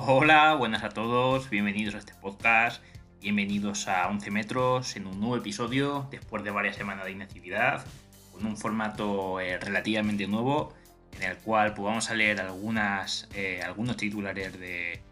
[0.00, 2.80] Hola, buenas a todos, bienvenidos a este podcast,
[3.20, 7.84] bienvenidos a 11 metros en un nuevo episodio después de varias semanas de inactividad,
[8.32, 10.72] con un formato eh, relativamente nuevo
[11.16, 15.02] en el cual pues, vamos a leer algunas, eh, algunos titulares de,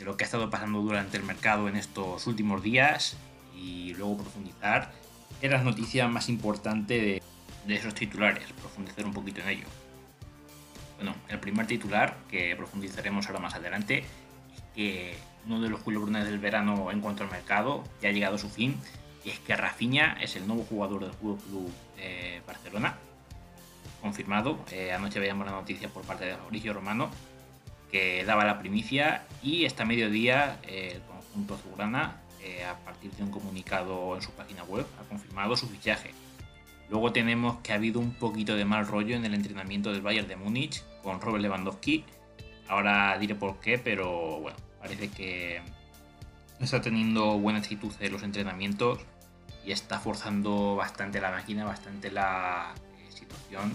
[0.00, 3.16] lo que ha estado pasando durante el mercado en estos últimos días
[3.56, 4.90] y luego profundizar
[5.42, 7.22] en las noticias más importantes
[7.66, 9.66] de, esos titulares, profundizar un poquito en ello.
[10.96, 14.04] Bueno, el primer titular que profundizaremos ahora más adelante
[14.74, 18.38] que uno de los culebrones del verano en cuanto al mercado ya ha llegado a
[18.38, 18.76] su fin
[19.24, 22.96] y es que Rafinha es el nuevo jugador del Fútbol Club eh, Barcelona.
[24.02, 27.10] Confirmado, eh, anoche veíamos la noticia por parte de Fabricio Romano
[27.90, 33.30] que daba la primicia y esta mediodía el conjunto azulgrana, eh, a partir de un
[33.30, 36.10] comunicado en su página web, ha confirmado su fichaje.
[36.90, 40.28] Luego tenemos que ha habido un poquito de mal rollo en el entrenamiento del Bayern
[40.28, 42.04] de Múnich con Robert Lewandowski.
[42.68, 45.62] Ahora diré por qué, pero bueno, parece que
[46.60, 49.00] está teniendo buena actitud en los entrenamientos
[49.64, 53.72] y está forzando bastante la máquina, bastante la eh, situación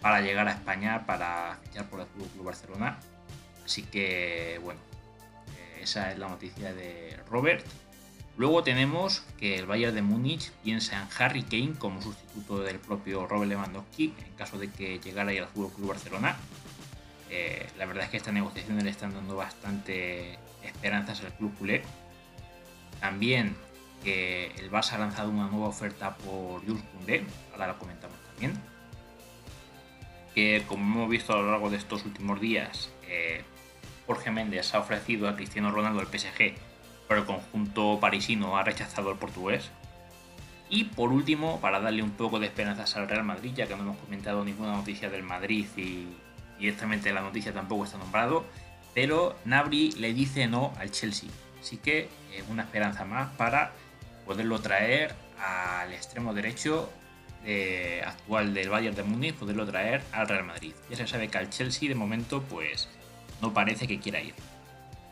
[0.00, 2.96] para llegar a España para fichar por el Club Barcelona.
[3.64, 4.78] Así que bueno,
[5.58, 7.66] eh, esa es la noticia de Robert.
[8.36, 13.26] Luego tenemos que el Bayern de Múnich piensa en Harry Kane como sustituto del propio
[13.26, 16.36] Robert Lewandowski en caso de que llegara al Club Barcelona.
[17.30, 21.82] Eh, la verdad es que esta negociación le están dando bastante esperanzas al club culé.
[23.00, 23.56] También
[24.02, 28.60] que el Barça ha lanzado una nueva oferta por Jules Koundé, ahora lo comentamos también.
[30.34, 33.42] Que como hemos visto a lo largo de estos últimos días, eh,
[34.06, 36.54] Jorge Méndez ha ofrecido a Cristiano Ronaldo el PSG,
[37.08, 39.70] pero el conjunto parisino ha rechazado al portugués.
[40.68, 43.82] Y por último, para darle un poco de esperanzas al Real Madrid, ya que no
[43.82, 46.08] hemos comentado ninguna noticia del Madrid y
[46.58, 48.44] directamente la noticia tampoco está nombrado,
[48.94, 51.28] pero Nabri le dice no al Chelsea.
[51.60, 53.72] Así que eh, una esperanza más para
[54.24, 56.90] poderlo traer al extremo derecho
[57.44, 60.74] eh, actual del Bayern de Múnich, poderlo traer al Real Madrid.
[60.90, 62.88] Ya se sabe que al Chelsea de momento pues
[63.40, 64.34] no parece que quiera ir.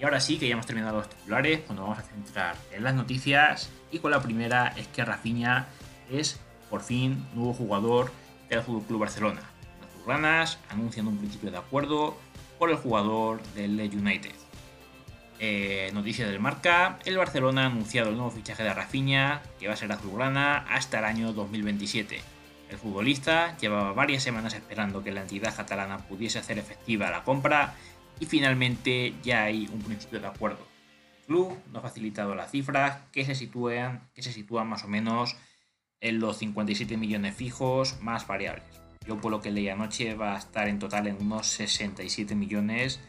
[0.00, 2.94] Y ahora sí que ya hemos terminado los titulares, cuando vamos a centrar en las
[2.94, 3.71] noticias.
[3.93, 5.69] Y con la primera es que Rafinha
[6.11, 8.11] es por fin nuevo jugador
[8.49, 9.43] del Club Barcelona.
[10.04, 12.15] Los azulgranas anuncian un principio de acuerdo
[12.59, 14.34] por el jugador del United.
[15.38, 19.72] Eh, noticia del marca, el Barcelona ha anunciado el nuevo fichaje de Rafinha, que va
[19.72, 22.20] a ser azulgrana hasta el año 2027.
[22.69, 27.75] El futbolista llevaba varias semanas esperando que la entidad catalana pudiese hacer efectiva la compra
[28.20, 30.66] y finalmente ya hay un principio de acuerdo.
[31.20, 34.88] El club nos ha facilitado las cifras que se sitúan, que se sitúan más o
[34.88, 35.34] menos
[36.03, 38.84] en los 57 millones fijos más variables.
[39.06, 43.00] Yo por lo que leí anoche va a estar en total en unos 67 millones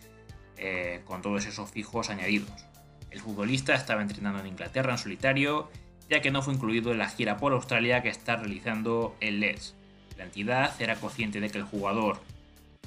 [0.57, 2.65] eh, con todos esos fijos añadidos.
[3.11, 5.69] El futbolista estaba entrenando en Inglaterra en solitario,
[6.09, 9.75] ya que no fue incluido en la gira por Australia que está realizando el Leeds.
[10.17, 12.21] La entidad era consciente de que el jugador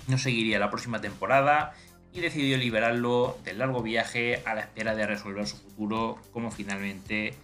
[0.07, 1.75] no seguiría la próxima temporada
[2.13, 7.35] y decidió liberarlo del largo viaje a la espera de resolver su futuro como finalmente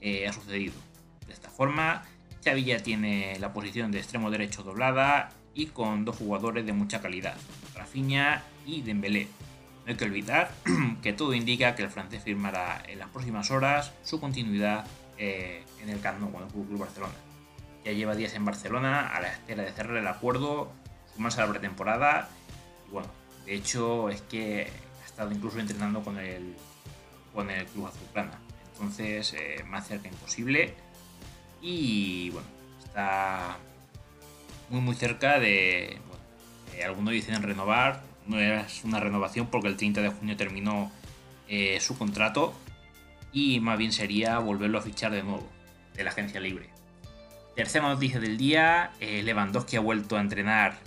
[0.00, 0.74] eh, ha sucedido.
[1.26, 2.04] De esta forma,
[2.46, 7.00] Xavi ya tiene la posición de extremo derecho doblada y con dos jugadores de mucha
[7.00, 7.36] calidad,
[7.74, 9.26] Rafinha y Dembélé.
[9.84, 10.52] No hay que olvidar
[11.02, 14.86] que todo indica que el francés firmará en las próximas horas su continuidad
[15.18, 17.14] eh, en el Camp Nou con el Club Barcelona.
[17.84, 20.72] Ya lleva días en Barcelona a la espera de cerrar el acuerdo,
[21.14, 22.28] sumarse a la pretemporada
[22.90, 23.08] bueno,
[23.44, 24.70] de hecho, es que
[25.02, 26.54] ha estado incluso entrenando con el,
[27.34, 28.38] con el Club Azulgrana.
[28.72, 30.74] Entonces, eh, más cerca imposible.
[31.60, 32.48] Y bueno,
[32.84, 33.56] está
[34.70, 35.98] muy muy cerca de...
[36.06, 38.02] Bueno, algunos dicen renovar.
[38.26, 40.90] No es una renovación porque el 30 de junio terminó
[41.48, 42.54] eh, su contrato.
[43.32, 45.48] Y más bien sería volverlo a fichar de nuevo
[45.94, 46.70] de la agencia libre.
[47.54, 50.78] Tercera noticia del día, eh, Lewandowski ha vuelto a entrenar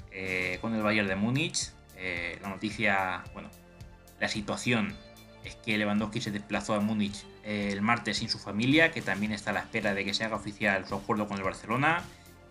[0.59, 1.71] con el Bayern de Múnich
[2.01, 3.49] eh, la noticia, bueno,
[4.21, 4.95] la situación
[5.43, 9.31] es que Lewandowski se desplazó a Múnich eh, el martes sin su familia, que también
[9.31, 12.03] está a la espera de que se haga oficial su acuerdo con el Barcelona.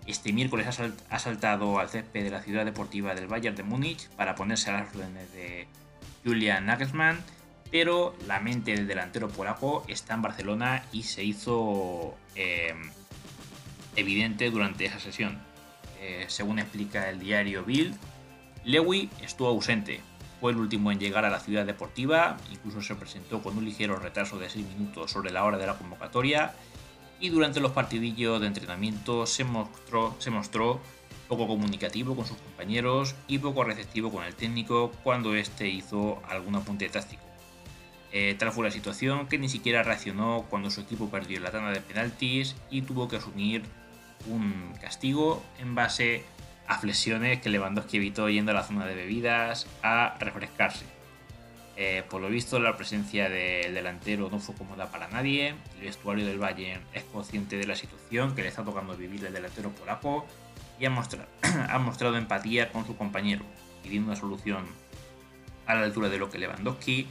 [0.07, 0.67] Este miércoles
[1.11, 4.81] ha saltado al césped de la ciudad deportiva del Bayern de Múnich para ponerse a
[4.81, 5.69] las órdenes de
[6.25, 7.23] Julian Nagelsmann,
[7.71, 12.75] pero la mente del delantero polaco está en Barcelona y se hizo eh,
[13.97, 15.39] evidente durante esa sesión.
[16.29, 17.95] según explica el diario Bild,
[18.65, 20.01] Lewy estuvo ausente,
[20.41, 23.97] fue el último en llegar a la ciudad deportiva, incluso se presentó con un ligero
[23.97, 26.55] retraso de 6 minutos sobre la hora de la convocatoria
[27.21, 30.81] y durante los partidillos de entrenamiento se mostró, se mostró
[31.29, 36.57] poco comunicativo con sus compañeros y poco receptivo con el técnico cuando éste hizo algún
[36.57, 37.23] apunte táctico.
[38.11, 41.71] Eh, tal fue la situación que ni siquiera reaccionó cuando su equipo perdió la tanda
[41.71, 43.63] de penaltis y tuvo que asumir
[44.27, 46.38] un castigo en base a
[46.77, 50.85] flexiones que Lewandowski evitó yendo a la zona de bebidas a refrescarse.
[51.77, 55.55] Eh, por lo visto, la presencia del delantero no fue cómoda para nadie.
[55.77, 59.33] El vestuario del Bayern es consciente de la situación que le está tocando vivir el
[59.33, 60.27] delantero polaco
[60.79, 61.29] y ha mostrado,
[61.71, 63.45] ha mostrado empatía con su compañero,
[63.83, 64.67] pidiendo una solución
[65.67, 67.07] a la altura de lo que Lewandowski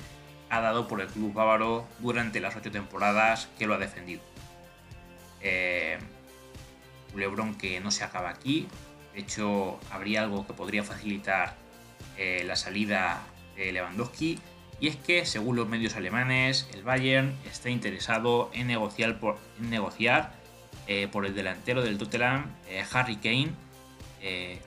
[0.50, 4.21] ha dado por el club bávaro durante las ocho temporadas que lo ha defendido.
[5.42, 5.98] Eh,
[7.15, 8.68] Lebron que no se acaba aquí.
[9.17, 11.55] De hecho, habría algo que podría facilitar
[12.17, 13.25] eh, la salida
[13.55, 14.37] de Lewandowski.
[14.79, 19.39] Y es que, según los medios alemanes, el Bayern está interesado en negociar por,
[20.87, 23.53] eh, el delantero del Tottenham, eh, Harry Kane.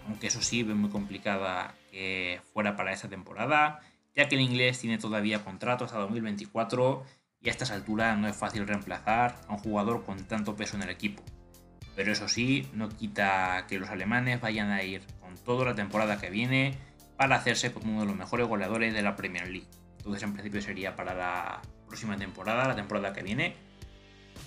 [0.08, 3.78] aunque eso sí, ve muy complicada que fuera para esta temporada,
[4.16, 7.04] ya que el inglés tiene todavía contrato hasta 2024
[7.40, 10.82] y a estas alturas no es fácil reemplazar a un jugador con tanto peso en
[10.82, 11.22] el equipo.
[12.00, 16.18] Pero eso sí, no quita que los alemanes vayan a ir con toda la temporada
[16.18, 16.74] que viene
[17.18, 19.66] para hacerse con uno de los mejores goleadores de la Premier League.
[19.98, 23.54] Entonces en principio sería para la próxima temporada, la temporada que viene.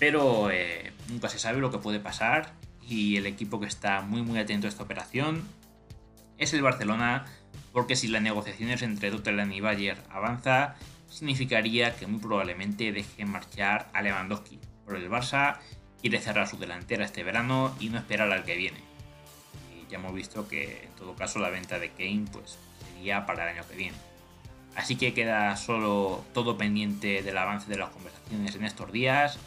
[0.00, 4.22] Pero eh, nunca se sabe lo que puede pasar y el equipo que está muy
[4.22, 5.44] muy atento a esta operación
[6.38, 7.24] es el Barcelona
[7.72, 10.74] porque si las negociaciones entre Tottenham y Bayern avanza
[11.08, 15.60] significaría que muy probablemente deje marchar a Lewandowski por el Barça
[16.04, 18.76] quiere cerrar su delantera este verano y no esperar al que viene.
[19.74, 23.44] Y ya hemos visto que en todo caso la venta de Kane pues, sería para
[23.44, 23.96] el año que viene.
[24.76, 29.38] Así que queda solo todo pendiente del avance de las conversaciones en estos días.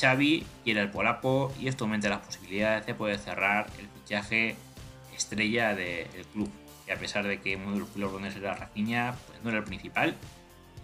[0.00, 4.56] Xavi quiere el polaco y esto aumenta las posibilidades de poder cerrar el fichaje
[5.14, 6.48] estrella del club.
[6.88, 9.64] Y a pesar de que uno de los pilotos era Rafinha, pues no era el
[9.64, 10.16] principal.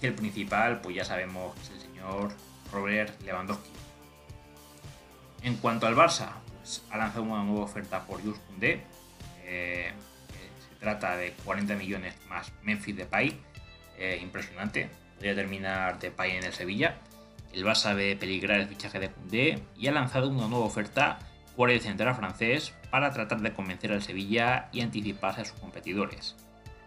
[0.03, 2.35] Y el principal, pues ya sabemos que es el señor
[2.71, 3.86] Robert Lewandowski.
[5.43, 8.83] En cuanto al Barça, pues ha lanzado una nueva oferta por Jules Koundé.
[9.45, 9.93] Eh,
[10.69, 13.39] se trata de 40 millones más Memphis Depay.
[13.99, 14.91] Eh, impresionante.
[15.15, 16.97] Podría terminar Depay en el Sevilla.
[17.53, 21.19] El Barça ve peligrar el fichaje de Koundé y ha lanzado una nueva oferta
[21.57, 26.37] por el central francés para tratar de convencer al Sevilla y anticiparse a sus competidores.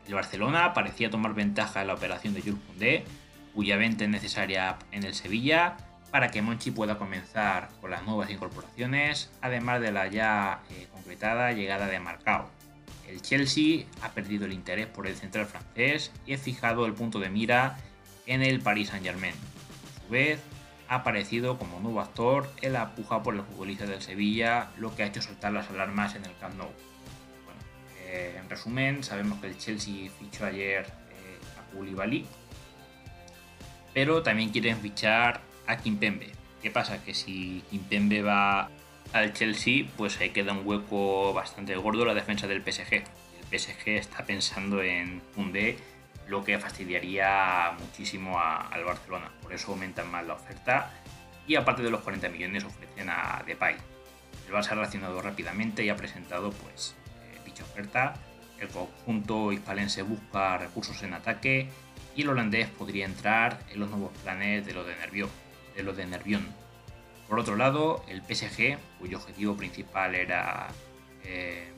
[0.07, 3.05] El Barcelona parecía tomar ventaja en la operación de Jules Koundé,
[3.55, 5.77] cuya venta es necesaria en el Sevilla
[6.11, 11.51] para que Monchi pueda comenzar con las nuevas incorporaciones, además de la ya eh, concretada
[11.51, 12.49] llegada de Marcao.
[13.07, 17.19] El Chelsea ha perdido el interés por el central francés y ha fijado el punto
[17.19, 17.77] de mira
[18.25, 19.33] en el Paris Saint-Germain.
[19.33, 20.39] A su vez,
[20.87, 25.03] ha aparecido como nuevo actor en la puja por el futbolista del Sevilla, lo que
[25.03, 26.69] ha hecho saltar las alarmas en el Camp Nou.
[28.05, 32.25] Eh, en resumen, sabemos que el Chelsea fichó ayer eh, a Koulibaly,
[33.93, 36.31] pero también quieren fichar a Kimpembe.
[36.61, 37.03] ¿Qué pasa?
[37.03, 38.69] Que si Kimpembe va
[39.13, 42.93] al Chelsea, pues ahí queda un hueco bastante gordo la defensa del PSG.
[42.93, 45.77] El PSG está pensando en Fundé,
[46.27, 49.31] lo que fastidiaría muchísimo al Barcelona.
[49.41, 50.91] Por eso aumentan más la oferta
[51.47, 53.75] y aparte de los 40 millones ofrecen a Depay.
[54.47, 58.15] El Barça ha reaccionado rápidamente y ha presentado pues eh, dicha oferta.
[58.59, 61.69] El conjunto hispalense busca recursos en ataque
[62.15, 65.29] y el holandés podría entrar en los nuevos planes de lo de Nervión
[65.75, 66.45] de los de Nervión.
[67.27, 70.69] Por otro lado, el PSG, cuyo objetivo principal era
[71.23, 71.71] eh,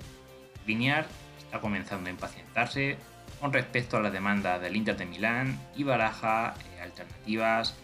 [1.38, 2.98] está comenzando a impacientarse
[3.42, 7.76] con respecto a la demanda del Inter de Milán y baraja eh, alternativas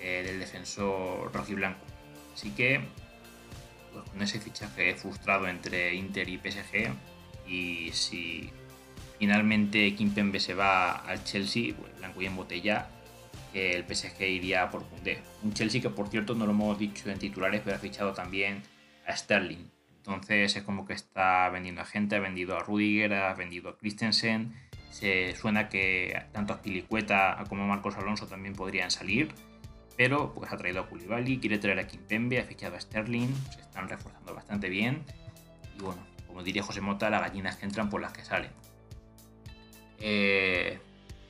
[0.00, 1.84] eh, del defensor rojiblanco.
[2.34, 2.80] Así que,
[3.92, 6.92] pues, con ese fichaje frustrado entre Inter y PSG,
[7.46, 8.52] y si
[9.18, 12.88] finalmente Kimpembe se va al Chelsea, pues blanco y en botella,
[13.52, 15.18] que el PSG iría por Koundé.
[15.42, 18.62] Un Chelsea que, por cierto, no lo hemos dicho en titulares, pero ha fichado también
[19.06, 19.70] a Sterling.
[19.98, 23.78] Entonces es como que está vendiendo a gente, ha vendido a Rudiger, ha vendido a
[23.78, 24.52] Christensen.
[24.90, 29.32] Se suena que tanto Pilicueta como Marcos Alonso también podrían salir.
[29.96, 33.28] Pero pues ha traído a Koulibaly, quiere traer a Kimpembe, ha fichado a Sterling.
[33.54, 35.04] Se están reforzando bastante bien.
[35.78, 38.50] Y bueno, como diría José Mota, las gallinas que entran por las que salen.
[40.00, 40.80] Eh,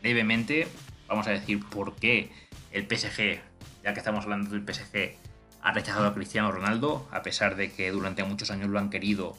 [0.00, 0.67] brevemente,
[1.12, 2.31] vamos a decir por qué
[2.73, 3.38] el PSG,
[3.85, 5.14] ya que estamos hablando del PSG,
[5.61, 9.37] ha rechazado a Cristiano Ronaldo, a pesar de que durante muchos años lo han querido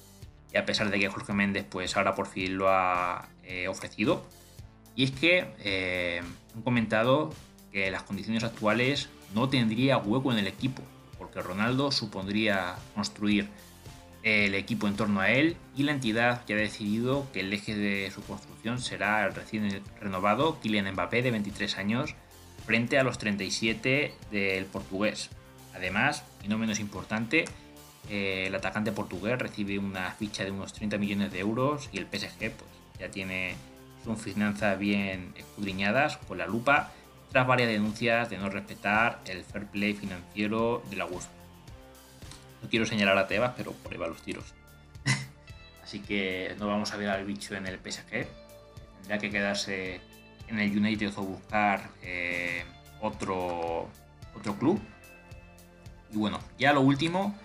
[0.53, 4.23] y a pesar de que Jorge Méndez pues ahora por fin lo ha eh, ofrecido.
[4.95, 6.21] Y es que eh,
[6.55, 7.33] han comentado
[7.71, 10.83] que las condiciones actuales no tendría hueco en el equipo,
[11.17, 13.49] porque Ronaldo supondría construir
[14.23, 17.75] el equipo en torno a él y la entidad ya ha decidido que el eje
[17.75, 22.15] de su construcción será el recién renovado Kylian Mbappé de 23 años
[22.65, 25.29] frente a los 37 del portugués.
[25.75, 27.45] Además, y no menos importante,
[28.09, 32.05] eh, el atacante portugués recibe una ficha de unos 30 millones de euros y el
[32.05, 33.55] PSG pues, ya tiene
[34.05, 36.91] sus finanzas bien escudriñadas con la lupa
[37.31, 41.42] tras varias denuncias de no respetar el fair play financiero de la USP.
[42.63, 44.45] No quiero señalar a Tebas, pero por ahí van los tiros.
[45.83, 48.25] Así que no vamos a ver al bicho en el PSG.
[48.95, 49.99] Tendría que quedarse
[50.47, 52.63] en el United o buscar eh,
[53.01, 53.89] otro,
[54.33, 54.81] otro club.
[56.11, 57.37] Y bueno, ya lo último,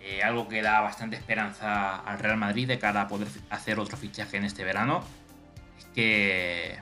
[0.00, 3.96] eh, algo que da bastante esperanza al Real Madrid de cara a poder hacer otro
[3.96, 5.02] fichaje en este verano,
[5.78, 6.78] es que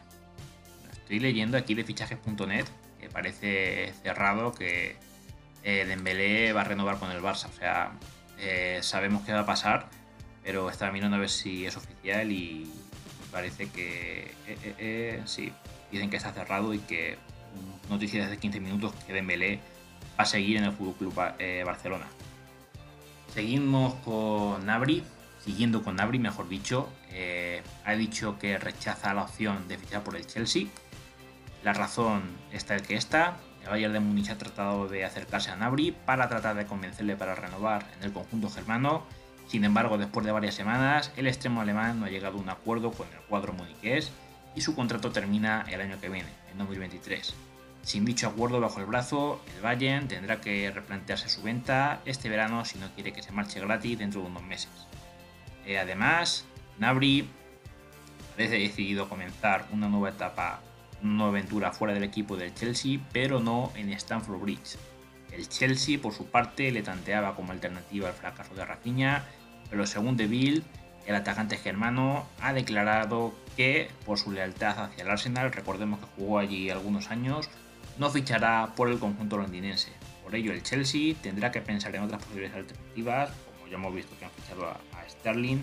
[0.92, 2.66] estoy leyendo aquí de fichajes.net
[3.00, 4.96] que parece cerrado que
[5.62, 7.48] eh, Dembélé va a renovar con el Barça.
[7.48, 7.92] O sea,
[8.38, 9.88] eh, sabemos qué va a pasar,
[10.42, 12.70] pero está mirando a ver si es oficial y
[13.32, 15.52] parece que eh, sí,
[15.90, 17.18] dicen que está cerrado y que
[17.88, 19.60] noticias desde 15 minutos que Dembélé
[20.18, 21.14] va a seguir en el Fútbol Club
[21.64, 22.06] Barcelona.
[23.34, 25.04] Seguimos con Nabri,
[25.44, 26.88] siguiendo con Nabri, mejor dicho.
[27.84, 30.66] ha dicho que rechaza la opción de fichar por el Chelsea.
[31.62, 32.22] La razón
[32.52, 33.36] está el que está,
[33.68, 37.86] Bayern de Múnich ha tratado de acercarse a Nabri para tratar de convencerle para renovar
[37.96, 39.04] en el conjunto germano.
[39.46, 42.92] Sin embargo, después de varias semanas, el extremo alemán no ha llegado a un acuerdo
[42.92, 44.12] con el cuadro muniqués
[44.54, 47.34] y su contrato termina el año que viene, en 2023.
[47.82, 52.64] Sin dicho acuerdo bajo el brazo, el Bayern tendrá que replantearse su venta este verano
[52.64, 54.70] si no quiere que se marche gratis dentro de unos meses.
[55.64, 56.44] Eh, además,
[56.78, 57.28] Nabri
[58.36, 60.60] parece decidido comenzar una nueva etapa
[61.02, 64.76] una aventura fuera del equipo del Chelsea, pero no en Stamford Bridge.
[65.32, 69.24] El Chelsea, por su parte, le tanteaba como alternativa al fracaso de Rafinha,
[69.70, 70.62] pero según Deville,
[71.06, 76.38] el atacante germano ha declarado que, por su lealtad hacia el Arsenal, recordemos que jugó
[76.38, 77.48] allí algunos años,
[77.98, 79.90] no fichará por el conjunto londinense.
[80.22, 84.16] Por ello, el Chelsea tendrá que pensar en otras posibles alternativas, como ya hemos visto
[84.18, 85.60] que han fichado a, Sterling,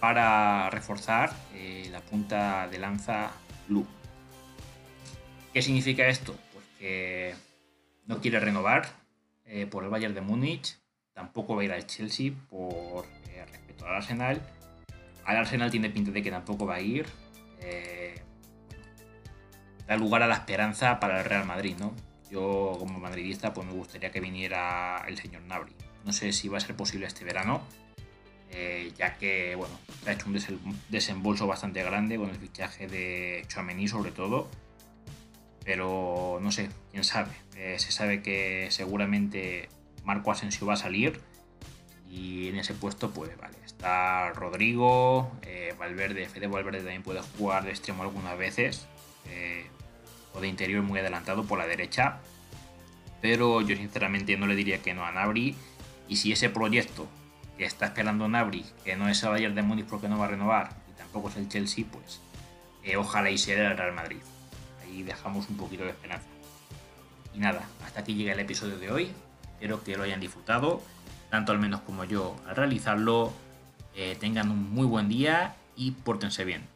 [0.00, 3.30] para reforzar eh, la punta de lanza
[3.68, 3.86] blue.
[5.54, 6.36] ¿Qué significa esto?
[6.52, 7.32] Pues que
[8.06, 8.88] no quiere renovar
[9.46, 10.76] eh, por el Bayern de Múnich,
[11.12, 14.42] tampoco va a ir al Chelsea por eh, respecto al Arsenal.
[15.24, 17.06] Al Arsenal tiene pinta de que tampoco va a ir.
[17.60, 18.20] Eh,
[19.86, 21.94] da lugar a la esperanza para el Real Madrid, ¿no?
[22.32, 25.76] Yo como madridista pues me gustaría que viniera el señor Nabri.
[26.04, 27.62] No sé si va a ser posible este verano,
[28.96, 34.10] ya que bueno, ha hecho un desembolso bastante grande con el fichaje de Chouameni sobre
[34.10, 34.48] todo
[35.64, 37.32] pero no sé, quién sabe.
[37.56, 39.68] Eh, se sabe que seguramente
[40.04, 41.20] Marco Asensio va a salir
[42.10, 47.64] y en ese puesto, pues vale, está Rodrigo, eh, Valverde, Fede Valverde también puede jugar
[47.64, 48.86] de extremo algunas veces
[49.26, 49.66] eh,
[50.34, 52.18] o de interior muy adelantado por la derecha,
[53.20, 55.56] pero yo sinceramente no le diría que no a Nabri
[56.08, 57.08] y si ese proyecto
[57.56, 60.28] que está esperando Nabri, que no es el Bayern de Múnich porque no va a
[60.28, 62.20] renovar y tampoco es el Chelsea, pues
[62.96, 64.18] ojalá y sea el Real Madrid
[64.94, 66.26] y dejamos un poquito de esperanza.
[67.34, 69.12] Y nada, hasta aquí llega el episodio de hoy.
[69.54, 70.82] Espero que lo hayan disfrutado,
[71.30, 73.32] tanto al menos como yo al realizarlo.
[73.96, 76.66] Eh, tengan un muy buen día y pórtense bien.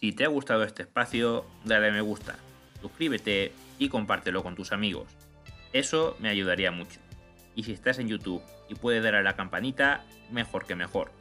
[0.00, 2.36] Si te ha gustado este espacio, dale a me gusta,
[2.80, 5.08] suscríbete y compártelo con tus amigos.
[5.72, 7.00] Eso me ayudaría mucho.
[7.54, 11.12] Y si estás en YouTube y puedes dar a la campanita, mejor que mejor.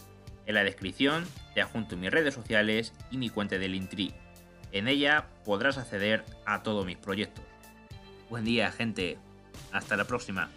[0.46, 4.14] En la descripción te adjunto mis redes sociales y mi cuenta del Intri
[4.76, 7.46] en ella podrás acceder a todos mis proyectos.
[8.30, 9.18] Buen día, gente.
[9.72, 10.50] Hasta la próxima.